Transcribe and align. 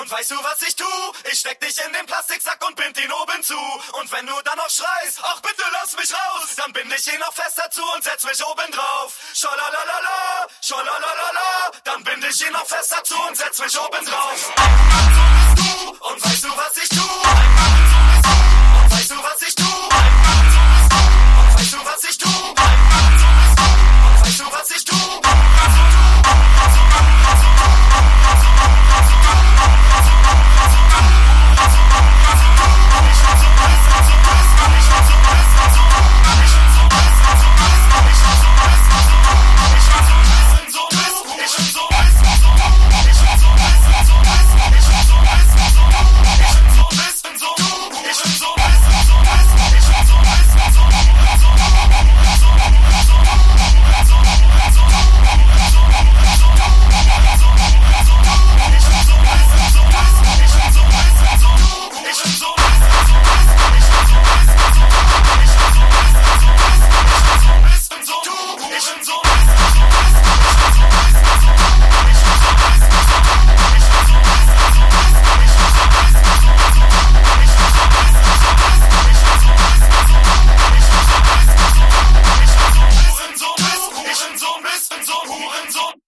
Und 0.00 0.08
weißt 0.10 0.30
du, 0.30 0.36
was 0.44 0.62
ich 0.62 0.76
tu? 0.76 0.84
Ich 1.30 1.40
steck 1.40 1.58
dich 1.60 1.76
in 1.84 1.92
den 1.92 2.06
Plastiksack 2.06 2.64
und 2.66 2.76
bind 2.76 2.96
ihn 2.98 3.10
oben 3.12 3.42
zu. 3.42 3.58
Und 3.98 4.10
wenn 4.12 4.26
du 4.26 4.34
dann 4.44 4.56
noch 4.56 4.70
schreist, 4.70 5.20
ach 5.22 5.40
bitte 5.40 5.62
lass 5.72 5.96
mich 5.96 6.12
raus, 6.12 6.54
dann 6.56 6.72
bind 6.72 6.92
ich 6.96 7.12
ihn 7.12 7.18
noch 7.18 7.32
fester 7.32 7.68
zu 7.70 7.82
und 7.94 8.04
setz 8.04 8.22
mich 8.24 8.44
oben 8.46 8.70
drauf. 8.70 9.18
Schalalalala, 9.34 10.46
schalalalala, 10.60 11.72
dann 11.82 12.04
bind 12.04 12.24
ich 12.24 12.46
ihn 12.46 12.52
noch 12.52 12.66
fester 12.66 13.02
zu 13.02 13.20
und 13.22 13.36
setz 13.36 13.58
mich 13.58 13.78
oben 13.80 14.04
drauf. 14.06 15.07